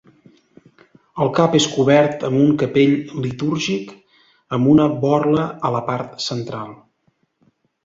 [1.25, 2.95] El cap és cobert amb el capell
[3.27, 3.93] litúrgic,
[4.59, 6.77] amb una borla a la part central.